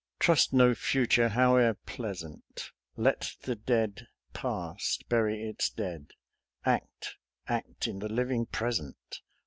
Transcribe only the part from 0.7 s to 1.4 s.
Future,